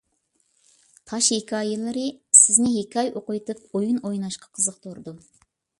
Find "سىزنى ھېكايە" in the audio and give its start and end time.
2.41-3.15